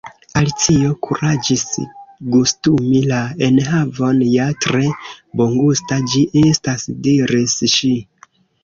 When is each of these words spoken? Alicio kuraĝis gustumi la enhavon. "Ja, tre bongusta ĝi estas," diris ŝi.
Alicio 0.39 0.93
kuraĝis 1.07 1.65
gustumi 2.37 3.03
la 3.11 3.19
enhavon. 3.51 4.25
"Ja, 4.39 4.49
tre 4.67 4.83
bongusta 5.43 6.03
ĝi 6.11 6.27
estas," 6.47 6.93
diris 7.09 7.61
ŝi. 7.79 7.97